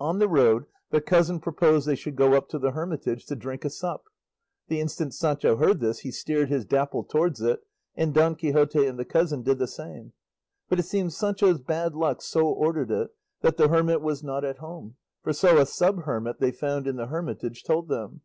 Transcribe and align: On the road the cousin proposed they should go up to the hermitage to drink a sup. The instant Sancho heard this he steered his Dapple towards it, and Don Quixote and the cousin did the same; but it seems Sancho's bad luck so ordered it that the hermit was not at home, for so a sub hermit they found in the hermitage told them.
On 0.00 0.18
the 0.18 0.26
road 0.26 0.66
the 0.90 1.00
cousin 1.00 1.38
proposed 1.38 1.86
they 1.86 1.94
should 1.94 2.16
go 2.16 2.34
up 2.34 2.48
to 2.48 2.58
the 2.58 2.72
hermitage 2.72 3.26
to 3.26 3.36
drink 3.36 3.64
a 3.64 3.70
sup. 3.70 4.06
The 4.66 4.80
instant 4.80 5.14
Sancho 5.14 5.54
heard 5.54 5.78
this 5.78 6.00
he 6.00 6.10
steered 6.10 6.48
his 6.48 6.64
Dapple 6.64 7.04
towards 7.04 7.40
it, 7.40 7.60
and 7.94 8.12
Don 8.12 8.34
Quixote 8.34 8.84
and 8.84 8.98
the 8.98 9.04
cousin 9.04 9.44
did 9.44 9.60
the 9.60 9.68
same; 9.68 10.14
but 10.68 10.80
it 10.80 10.86
seems 10.86 11.16
Sancho's 11.16 11.60
bad 11.60 11.94
luck 11.94 12.22
so 12.22 12.44
ordered 12.48 12.90
it 12.90 13.10
that 13.42 13.56
the 13.56 13.68
hermit 13.68 14.00
was 14.00 14.24
not 14.24 14.44
at 14.44 14.58
home, 14.58 14.96
for 15.22 15.32
so 15.32 15.58
a 15.58 15.64
sub 15.64 16.06
hermit 16.06 16.40
they 16.40 16.50
found 16.50 16.88
in 16.88 16.96
the 16.96 17.06
hermitage 17.06 17.62
told 17.62 17.86
them. 17.86 18.22